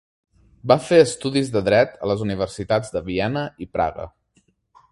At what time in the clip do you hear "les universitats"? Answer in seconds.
2.13-2.91